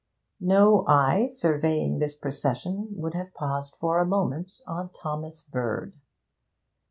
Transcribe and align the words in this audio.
No 0.39 0.83
eye 0.87 1.27
surveying 1.29 1.99
this 1.99 2.15
procession 2.15 2.87
would 2.95 3.13
have 3.13 3.35
paused 3.35 3.75
for 3.75 3.99
a 3.99 4.03
moment 4.07 4.53
on 4.65 4.89
Thomas 4.89 5.43
Bird. 5.43 5.93